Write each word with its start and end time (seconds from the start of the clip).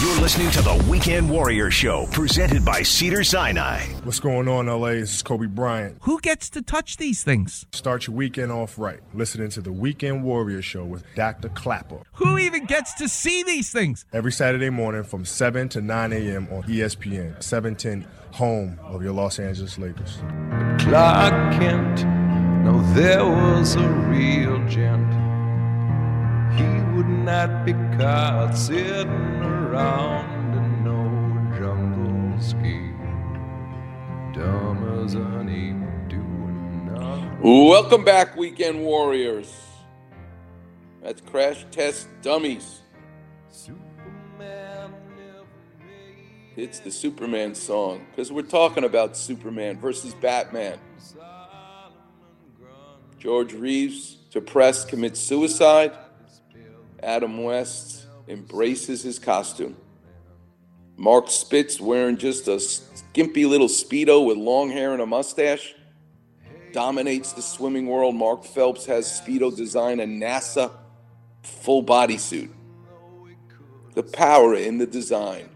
You're 0.00 0.20
listening 0.20 0.52
to 0.52 0.62
the 0.62 0.86
Weekend 0.88 1.28
Warrior 1.28 1.72
Show, 1.72 2.06
presented 2.12 2.64
by 2.64 2.82
Cedars-Sinai. 2.82 3.80
What's 4.04 4.20
going 4.20 4.46
on, 4.46 4.66
LA? 4.66 4.90
This 4.90 5.12
is 5.12 5.22
Kobe 5.24 5.46
Bryant. 5.46 5.98
Who 6.02 6.20
gets 6.20 6.48
to 6.50 6.62
touch 6.62 6.98
these 6.98 7.24
things? 7.24 7.66
Start 7.72 8.06
your 8.06 8.14
weekend 8.14 8.52
off 8.52 8.78
right. 8.78 9.00
Listening 9.12 9.48
to 9.50 9.60
the 9.60 9.72
Weekend 9.72 10.22
Warrior 10.22 10.62
Show 10.62 10.84
with 10.84 11.02
Dr. 11.16 11.48
Clapper. 11.48 11.98
Who 12.12 12.38
even 12.38 12.66
gets 12.66 12.94
to 12.94 13.08
see 13.08 13.42
these 13.42 13.72
things? 13.72 14.04
Every 14.12 14.30
Saturday 14.30 14.70
morning 14.70 15.02
from 15.02 15.24
7 15.24 15.68
to 15.70 15.80
9 15.80 16.12
a.m. 16.12 16.46
on 16.52 16.62
ESPN, 16.62 17.42
710, 17.42 18.06
home 18.30 18.78
of 18.84 19.02
your 19.02 19.12
Los 19.12 19.40
Angeles 19.40 19.78
Lakers. 19.78 20.18
Clark 20.78 21.54
Kent, 21.58 22.04
no, 22.64 22.80
there 22.94 23.24
was 23.24 23.74
a 23.74 23.88
real 23.88 24.64
gent. 24.68 25.12
He 26.54 26.96
would 26.96 27.08
not 27.08 27.66
be 27.66 27.72
caught 27.98 28.56
sitting 28.56 29.57
no 29.78 31.56
jungle 31.56 32.40
ski. 32.40 32.90
Dumb 34.32 35.04
as 35.04 35.14
an 35.14 35.48
ape 35.48 36.08
doing 36.08 36.86
nothing. 36.86 37.40
Welcome 37.42 38.04
back, 38.04 38.36
Weekend 38.36 38.84
Warriors. 38.84 39.52
That's 41.02 41.20
Crash 41.20 41.64
Test 41.70 42.08
Dummies. 42.22 42.80
Superman 43.50 44.92
It's 46.56 46.80
the 46.80 46.90
Superman 46.90 47.54
song 47.54 48.04
because 48.10 48.32
we're 48.32 48.42
talking 48.42 48.84
about 48.84 49.16
Superman 49.16 49.78
versus 49.78 50.12
Batman. 50.14 50.78
George 53.18 53.52
Reeves, 53.52 54.16
depressed, 54.30 54.88
commits 54.88 55.20
suicide. 55.20 55.92
Adam 57.00 57.42
West 57.44 57.97
embraces 58.28 59.02
his 59.02 59.18
costume. 59.18 59.76
Mark 60.96 61.30
Spitz, 61.30 61.80
wearing 61.80 62.16
just 62.16 62.48
a 62.48 62.58
skimpy 62.58 63.46
little 63.46 63.68
Speedo 63.68 64.24
with 64.24 64.36
long 64.36 64.70
hair 64.70 64.92
and 64.92 65.00
a 65.00 65.06
mustache, 65.06 65.74
dominates 66.72 67.32
the 67.32 67.42
swimming 67.42 67.86
world. 67.86 68.14
Mark 68.14 68.44
Phelps 68.44 68.84
has 68.86 69.06
Speedo 69.06 69.54
design 69.56 70.00
a 70.00 70.04
NASA 70.04 70.72
full 71.42 71.84
bodysuit. 71.84 72.50
The 73.94 74.02
power 74.02 74.54
in 74.54 74.78
the 74.78 74.86
design. 74.86 75.48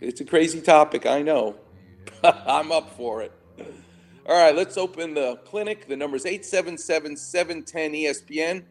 It's 0.00 0.20
a 0.20 0.24
crazy 0.24 0.60
topic, 0.60 1.06
I 1.06 1.22
know. 1.22 1.56
I'm 2.22 2.70
up 2.70 2.96
for 2.96 3.22
it. 3.22 3.32
All 4.28 4.36
right, 4.36 4.54
let's 4.54 4.76
open 4.76 5.14
the 5.14 5.36
clinic. 5.44 5.86
The 5.86 5.96
number 5.96 6.16
is 6.16 6.26
877 6.26 7.16
710 7.16 7.92
ESPN. 7.92 8.64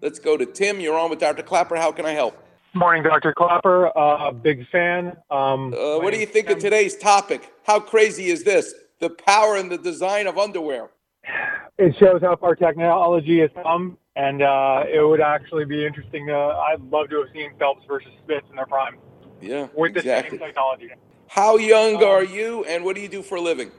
Let's 0.00 0.18
go 0.18 0.36
to 0.36 0.46
Tim. 0.46 0.80
You're 0.80 0.98
on 0.98 1.10
with 1.10 1.18
Dr. 1.18 1.42
Clapper. 1.42 1.76
How 1.76 1.92
can 1.92 2.06
I 2.06 2.12
help? 2.12 2.36
Morning, 2.74 3.02
Dr. 3.02 3.32
Clapper. 3.32 3.96
Uh, 3.98 4.30
big 4.30 4.66
fan. 4.70 5.16
Um, 5.30 5.74
Uh, 5.74 5.98
what 5.98 6.12
do 6.12 6.20
you 6.20 6.26
think 6.26 6.50
of 6.50 6.58
today's 6.58 6.96
topic? 6.96 7.52
How 7.64 7.80
crazy 7.80 8.26
is 8.26 8.44
this? 8.44 8.74
The 9.00 9.10
power 9.10 9.56
and 9.56 9.70
the 9.70 9.78
design 9.78 10.26
of 10.26 10.38
underwear. 10.38 10.90
It 11.78 11.96
shows 11.98 12.20
how 12.22 12.36
far 12.36 12.54
technology 12.56 13.40
has 13.40 13.50
come, 13.62 13.98
and 14.16 14.42
uh, 14.42 14.84
it 14.92 15.00
would 15.06 15.20
actually 15.20 15.64
be 15.64 15.84
interesting. 15.86 16.26
To, 16.26 16.34
I'd 16.34 16.80
love 16.90 17.08
to 17.10 17.16
have 17.20 17.28
seen 17.32 17.50
Phelps 17.58 17.84
versus 17.86 18.10
Spitz 18.24 18.46
in 18.50 18.56
their 18.56 18.66
prime 18.66 18.96
Yeah, 19.40 19.68
with 19.76 19.94
the 19.94 20.02
same 20.02 20.38
technology. 20.38 20.90
How 21.28 21.56
young 21.56 21.96
Um, 21.96 22.04
are 22.04 22.24
you, 22.24 22.64
and 22.64 22.84
what 22.84 22.96
do 22.96 23.02
you 23.02 23.08
do 23.08 23.22
for 23.22 23.36
a 23.36 23.40
living? 23.40 23.70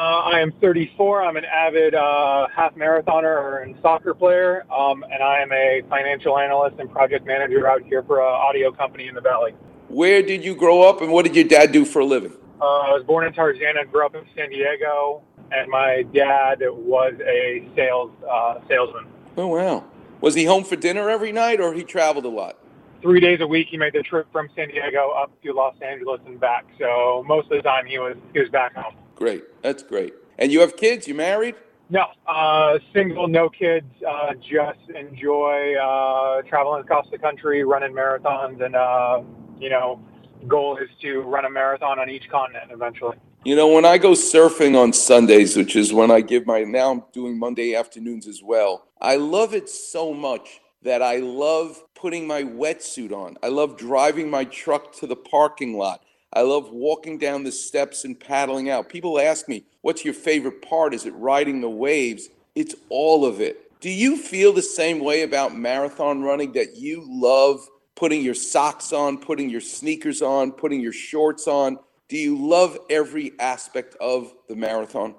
Uh, 0.00 0.22
I 0.32 0.40
am 0.40 0.50
34. 0.62 1.22
I'm 1.22 1.36
an 1.36 1.44
avid 1.44 1.94
uh, 1.94 2.46
half 2.56 2.74
marathoner 2.74 3.62
and 3.62 3.76
soccer 3.82 4.14
player, 4.14 4.64
um, 4.72 5.02
and 5.02 5.22
I 5.22 5.40
am 5.42 5.52
a 5.52 5.82
financial 5.90 6.38
analyst 6.38 6.76
and 6.78 6.90
project 6.90 7.26
manager 7.26 7.68
out 7.68 7.82
here 7.82 8.02
for 8.04 8.20
an 8.20 8.32
audio 8.32 8.72
company 8.72 9.08
in 9.08 9.14
the 9.14 9.20
Valley. 9.20 9.52
Where 9.88 10.22
did 10.22 10.42
you 10.42 10.54
grow 10.54 10.80
up, 10.80 11.02
and 11.02 11.12
what 11.12 11.26
did 11.26 11.36
your 11.36 11.44
dad 11.44 11.72
do 11.72 11.84
for 11.84 11.98
a 11.98 12.06
living? 12.06 12.32
Uh, 12.62 12.64
I 12.64 12.92
was 12.92 13.04
born 13.06 13.26
in 13.26 13.34
Tarzana, 13.34 13.82
and 13.82 13.92
grew 13.92 14.06
up 14.06 14.14
in 14.14 14.24
San 14.34 14.48
Diego, 14.48 15.20
and 15.52 15.70
my 15.70 16.06
dad 16.14 16.60
was 16.62 17.12
a 17.20 17.68
sales 17.76 18.10
uh, 18.26 18.54
salesman. 18.70 19.04
Oh, 19.36 19.48
wow. 19.48 19.84
Was 20.22 20.34
he 20.34 20.46
home 20.46 20.64
for 20.64 20.76
dinner 20.76 21.10
every 21.10 21.30
night, 21.30 21.60
or 21.60 21.74
he 21.74 21.84
traveled 21.84 22.24
a 22.24 22.30
lot? 22.30 22.56
three 23.02 23.20
days 23.20 23.40
a 23.40 23.46
week 23.46 23.66
he 23.70 23.78
made 23.78 23.94
the 23.94 24.02
trip 24.02 24.26
from 24.30 24.46
San 24.54 24.68
Diego 24.68 25.10
up 25.10 25.30
to 25.42 25.52
Los 25.52 25.74
Angeles 25.80 26.20
and 26.26 26.38
back. 26.38 26.66
So 26.78 27.24
most 27.26 27.50
of 27.50 27.56
the 27.56 27.62
time 27.62 27.86
he 27.86 27.98
was 27.98 28.16
he 28.34 28.40
was 28.40 28.48
back 28.50 28.74
home. 28.74 28.94
Great. 29.20 29.44
That's 29.62 29.82
great. 29.82 30.14
And 30.38 30.50
you 30.50 30.60
have 30.60 30.76
kids? 30.76 31.06
You 31.06 31.14
married? 31.14 31.54
No, 31.90 32.06
uh, 32.26 32.78
single, 32.94 33.28
no 33.28 33.50
kids. 33.50 33.86
Uh, 34.08 34.32
just 34.34 34.78
enjoy 34.96 35.74
uh, 35.74 36.40
traveling 36.42 36.80
across 36.82 37.06
the 37.10 37.18
country, 37.18 37.62
running 37.62 37.92
marathons, 37.92 38.64
and 38.64 38.74
uh, 38.74 39.20
you 39.58 39.68
know, 39.68 40.00
goal 40.48 40.78
is 40.78 40.88
to 41.02 41.20
run 41.20 41.44
a 41.44 41.50
marathon 41.50 41.98
on 41.98 42.08
each 42.08 42.30
continent 42.30 42.70
eventually. 42.70 43.16
You 43.44 43.56
know, 43.56 43.68
when 43.68 43.84
I 43.84 43.98
go 43.98 44.12
surfing 44.12 44.80
on 44.80 44.92
Sundays, 44.92 45.56
which 45.56 45.76
is 45.76 45.92
when 45.92 46.10
I 46.10 46.22
give 46.22 46.46
my 46.46 46.62
now 46.62 46.92
I'm 46.92 47.02
doing 47.12 47.38
Monday 47.38 47.74
afternoons 47.74 48.26
as 48.26 48.42
well. 48.42 48.86
I 49.00 49.16
love 49.16 49.52
it 49.52 49.68
so 49.68 50.14
much 50.14 50.60
that 50.82 51.02
I 51.02 51.16
love 51.16 51.82
putting 51.94 52.26
my 52.26 52.42
wetsuit 52.42 53.12
on. 53.12 53.36
I 53.42 53.48
love 53.48 53.76
driving 53.76 54.30
my 54.30 54.44
truck 54.44 54.94
to 54.96 55.06
the 55.06 55.16
parking 55.16 55.76
lot. 55.76 56.04
I 56.32 56.42
love 56.42 56.70
walking 56.70 57.18
down 57.18 57.42
the 57.42 57.50
steps 57.50 58.04
and 58.04 58.18
paddling 58.18 58.70
out. 58.70 58.88
People 58.88 59.18
ask 59.18 59.48
me, 59.48 59.64
"What's 59.80 60.04
your 60.04 60.14
favorite 60.14 60.62
part? 60.62 60.94
Is 60.94 61.04
it 61.04 61.14
riding 61.14 61.60
the 61.60 61.70
waves?" 61.70 62.28
It's 62.54 62.74
all 62.88 63.24
of 63.24 63.40
it. 63.40 63.70
Do 63.80 63.90
you 63.90 64.16
feel 64.16 64.52
the 64.52 64.62
same 64.62 65.00
way 65.00 65.22
about 65.22 65.56
marathon 65.56 66.22
running 66.22 66.52
that 66.52 66.76
you 66.76 67.02
love 67.06 67.66
putting 67.96 68.22
your 68.22 68.34
socks 68.34 68.92
on, 68.92 69.18
putting 69.18 69.50
your 69.50 69.60
sneakers 69.60 70.22
on, 70.22 70.52
putting 70.52 70.80
your 70.80 70.92
shorts 70.92 71.48
on? 71.48 71.78
Do 72.08 72.16
you 72.16 72.36
love 72.36 72.78
every 72.90 73.32
aspect 73.38 73.96
of 74.00 74.32
the 74.48 74.56
marathon? 74.56 75.14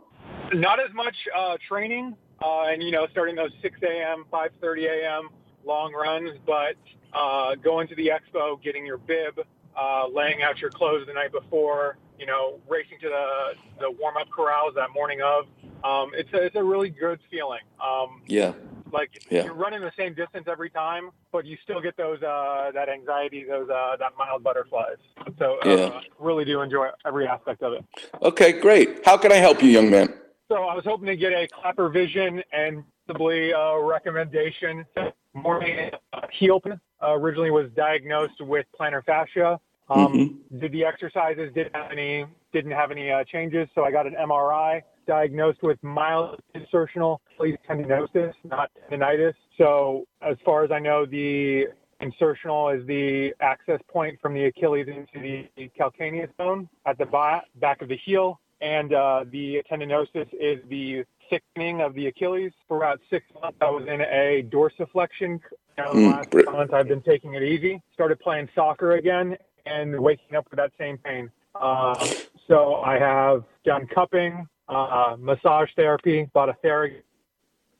Not 0.53 0.79
as 0.79 0.93
much 0.93 1.15
uh, 1.35 1.57
training, 1.67 2.15
uh, 2.41 2.63
and 2.63 2.81
you 2.81 2.91
know, 2.91 3.07
starting 3.11 3.35
those 3.35 3.51
6 3.61 3.77
a.m., 3.83 4.25
5:30 4.31 4.85
a.m. 4.85 5.29
long 5.65 5.93
runs, 5.93 6.37
but 6.45 6.75
uh, 7.13 7.55
going 7.55 7.87
to 7.87 7.95
the 7.95 8.09
expo, 8.09 8.61
getting 8.61 8.85
your 8.85 8.97
bib, 8.97 9.39
uh, 9.79 10.07
laying 10.07 10.41
out 10.41 10.59
your 10.59 10.69
clothes 10.69 11.07
the 11.07 11.13
night 11.13 11.31
before, 11.31 11.97
you 12.19 12.25
know, 12.25 12.59
racing 12.69 12.99
to 13.01 13.09
the 13.09 13.53
the 13.79 13.91
warm 13.91 14.17
up 14.17 14.29
corrals 14.29 14.73
that 14.75 14.89
morning 14.93 15.21
of. 15.21 15.45
Um, 15.83 16.11
it's 16.13 16.31
a, 16.33 16.43
it's 16.43 16.55
a 16.55 16.63
really 16.63 16.89
good 16.89 17.19
feeling. 17.29 17.61
Um, 17.83 18.21
Yeah. 18.27 18.53
like 18.91 19.09
Yeah. 19.29 19.45
you're 19.45 19.53
running 19.53 19.81
the 19.81 19.91
same 19.97 20.13
distance 20.13 20.47
every 20.47 20.69
time, 20.69 21.11
but 21.31 21.45
you 21.45 21.57
still 21.63 21.81
get 21.81 21.97
those 21.97 22.21
uh, 22.21 22.71
that 22.73 22.89
anxiety, 22.89 23.43
those 23.43 23.69
uh, 23.69 23.95
that 23.97 24.11
mild 24.17 24.43
butterflies. 24.43 24.97
So 25.39 25.57
uh, 25.59 25.67
Yeah. 25.67 26.01
really 26.19 26.45
do 26.45 26.61
enjoy 26.61 26.89
every 27.05 27.27
aspect 27.27 27.63
of 27.63 27.73
it. 27.73 27.85
Okay, 28.21 28.51
great. 28.59 29.03
How 29.05 29.17
can 29.17 29.31
I 29.31 29.37
help 29.37 29.63
you, 29.63 29.69
young 29.69 29.89
man? 29.89 30.13
So 30.49 30.63
I 30.65 30.75
was 30.75 30.83
hoping 30.83 31.07
to 31.07 31.15
get 31.15 31.31
a 31.31 31.47
Clapper 31.47 31.89
Vision 31.89 32.43
and 32.51 32.83
possibly 33.07 33.51
a 33.51 33.79
recommendation. 33.79 34.85
Morning 35.33 35.89
uh, 36.13 36.21
heel. 36.31 36.61
Uh, 37.01 37.13
originally 37.13 37.51
was 37.51 37.69
diagnosed 37.75 38.39
with 38.41 38.65
plantar 38.79 39.03
fascia. 39.03 39.59
Um, 39.89 40.39
Did 40.59 40.71
the 40.71 40.85
exercises 40.85 41.51
didn't 41.53 41.75
have 41.75 41.91
any 41.91 42.25
didn't 42.53 42.71
have 42.71 42.91
any 42.91 43.11
uh, 43.11 43.23
changes, 43.23 43.67
so 43.73 43.83
I 43.83 43.91
got 43.91 44.05
an 44.07 44.15
MRI. 44.19 44.81
Diagnosed 45.07 45.63
with 45.63 45.81
mild 45.83 46.39
insertional 46.55 47.17
tendinosis, 47.39 48.33
not 48.43 48.69
tendinitis. 48.89 49.33
So 49.57 50.05
as 50.21 50.37
far 50.45 50.63
as 50.63 50.71
I 50.71 50.79
know, 50.79 51.05
the 51.05 51.67
insertional 52.01 52.77
is 52.77 52.85
the 52.87 53.33
access 53.41 53.79
point 53.91 54.19
from 54.21 54.33
the 54.33 54.45
Achilles 54.45 54.87
into 54.87 55.47
the 55.55 55.69
calcaneus 55.79 56.29
bone 56.37 56.69
at 56.85 56.97
the 56.97 57.05
back 57.05 57.81
of 57.81 57.89
the 57.89 57.97
heel, 57.97 58.39
and 58.61 58.93
uh, 58.93 59.25
the 59.31 59.61
tendinosis 59.69 60.27
is 60.33 60.59
the 60.69 61.03
thickening 61.29 61.81
of 61.81 61.93
the 61.95 62.07
Achilles. 62.07 62.51
For 62.67 62.77
about 62.77 62.99
six 63.09 63.25
months, 63.41 63.57
I 63.61 63.69
was 63.69 63.83
in 63.87 64.01
a 64.01 64.45
dorsiflexion. 64.51 65.39
You 65.77 65.83
know, 65.83 65.93
the 65.93 65.99
Mm, 66.01 66.07
last 66.11 66.29
great. 66.29 66.45
month, 66.51 66.73
I've 66.73 66.87
been 66.87 67.01
taking 67.01 67.33
it 67.33 67.43
easy. 67.43 67.81
Started 67.93 68.19
playing 68.19 68.49
soccer 68.55 68.93
again 68.93 69.37
and 69.65 69.99
waking 69.99 70.35
up 70.35 70.47
with 70.49 70.57
that 70.57 70.71
same 70.77 70.97
pain. 70.97 71.31
Uh, 71.55 72.07
so 72.47 72.75
I 72.75 72.97
have 72.97 73.43
done 73.65 73.87
cupping, 73.87 74.47
uh, 74.67 75.15
massage 75.19 75.69
therapy, 75.75 76.29
bought 76.33 76.49
a 76.49 76.53
therapy. 76.61 77.01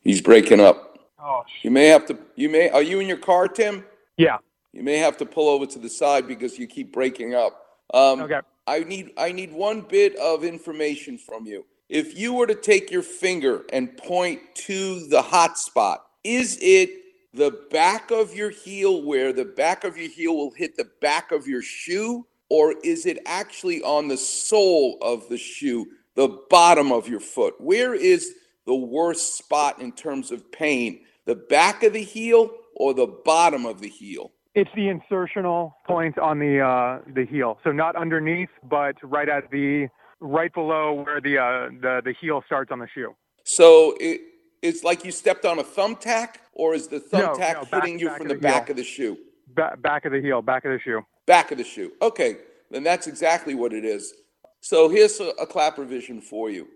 He's 0.02 0.22
breaking 0.22 0.60
up. 0.60 1.00
Oh, 1.20 1.44
sh- 1.48 1.66
You 1.66 1.72
may 1.72 1.88
have 1.88 2.06
to. 2.08 2.18
You 2.36 2.50
may. 2.50 2.70
Are 2.70 2.82
you 2.82 3.00
in 3.00 3.08
your 3.08 3.18
car, 3.18 3.48
Tim? 3.48 3.86
yeah. 4.18 4.38
You 4.74 4.84
may 4.84 4.98
have 5.00 5.18
to 5.18 5.26
pull 5.26 5.50
over 5.50 5.66
to 5.66 5.80
the 5.80 5.90
side 5.90 6.28
because 6.30 6.58
you 6.58 6.66
keep 6.66 6.94
breaking 6.94 7.36
up. 7.36 7.66
Um, 7.94 8.22
Okay. 8.22 8.40
I 8.68 8.80
need 8.80 9.12
I 9.18 9.32
need 9.34 9.52
one 9.52 9.82
bit 9.82 10.16
of 10.16 10.44
information 10.46 11.18
from 11.18 11.46
you. 11.46 11.66
If 11.90 12.18
you 12.18 12.34
were 12.34 12.48
to 12.48 12.56
take 12.56 12.90
your 12.90 13.02
finger 13.04 13.66
and 13.74 13.96
point 13.98 14.40
to 14.68 15.06
the 15.08 15.22
hot 15.22 15.58
spot, 15.60 16.06
is 16.24 16.58
it 16.62 16.90
the 17.34 17.66
back 17.72 18.12
of 18.12 18.36
your 18.36 18.50
heel 18.50 19.04
where 19.04 19.32
the 19.32 19.46
back 19.46 19.84
of 19.84 19.98
your 19.98 20.10
heel 20.10 20.36
will 20.36 20.52
hit 20.52 20.76
the 20.76 20.90
back 21.02 21.32
of 21.32 21.48
your 21.48 21.62
shoe 21.62 22.26
or 22.50 22.76
is 22.84 23.06
it 23.06 23.20
actually 23.26 23.82
on 23.82 24.10
the 24.10 24.18
sole 24.18 24.98
of 25.02 25.30
the 25.30 25.38
shoe, 25.38 25.88
the 26.16 26.28
bottom 26.50 26.92
of 26.92 27.08
your 27.08 27.22
foot? 27.22 27.54
Where 27.60 27.94
is 27.94 28.34
the 28.66 28.76
worst 28.76 29.38
spot 29.38 29.82
in 29.82 29.94
terms 29.94 30.32
of 30.32 30.52
pain? 30.52 31.06
The 31.26 31.36
back 31.36 31.84
of 31.84 31.94
the 31.94 32.04
heel 32.04 32.52
or 32.76 32.94
the 32.94 33.08
bottom 33.08 33.66
of 33.66 33.80
the 33.80 33.88
heel? 33.88 34.34
It's 34.54 34.70
the 34.76 34.94
insertional 34.94 35.72
point 35.88 36.18
on 36.18 36.40
the 36.40 36.60
uh, 36.60 37.00
the 37.14 37.26
heel, 37.26 37.58
so 37.64 37.72
not 37.72 37.96
underneath, 37.96 38.50
but 38.70 38.96
right 39.02 39.30
at 39.30 39.50
the 39.50 39.88
right 40.20 40.54
below 40.54 41.04
where 41.06 41.22
the 41.22 41.38
uh, 41.38 41.70
the 41.82 42.02
the 42.04 42.14
heel 42.20 42.44
starts 42.48 42.70
on 42.70 42.80
the 42.80 42.88
shoe. 42.94 43.16
So 43.46 43.96
it, 43.98 44.20
it's 44.62 44.84
like 44.84 45.04
you 45.04 45.12
stepped 45.12 45.46
on 45.46 45.60
a 45.60 45.64
thumbtack, 45.64 46.36
or 46.54 46.74
is 46.74 46.88
the 46.88 47.00
thumbtack 47.00 47.54
no, 47.54 47.66
back- 47.66 47.84
hitting 47.84 48.00
you 48.00 48.08
back 48.08 48.18
from 48.18 48.28
the, 48.28 48.34
the 48.36 48.40
back 48.40 48.66
heel. 48.68 48.72
of 48.72 48.78
the 48.78 48.84
shoe? 48.84 49.18
Ba- 49.48 49.78
back 49.80 50.06
of 50.06 50.12
the 50.12 50.22
heel, 50.22 50.42
back 50.42 50.66
of 50.66 50.72
the 50.72 50.80
shoe. 50.80 51.02
Back 51.26 51.52
of 51.52 51.58
the 51.58 51.64
shoe. 51.64 51.92
Okay, 52.02 52.38
then 52.70 52.84
that's 52.84 53.08
exactly 53.08 53.56
what 53.56 53.74
it 53.74 53.86
is. 53.86 54.14
So 54.62 54.90
here's 54.90 55.20
a, 55.20 55.30
a 55.40 55.46
Clapper 55.48 55.86
Vision 55.86 56.22
for 56.22 56.50
you. 56.50 56.68